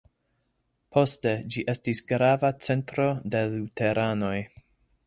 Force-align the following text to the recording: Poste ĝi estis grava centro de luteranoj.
Poste 0.95 1.33
ĝi 1.55 1.65
estis 1.75 2.01
grava 2.13 2.53
centro 2.69 3.07
de 3.37 3.45
luteranoj. 3.55 4.37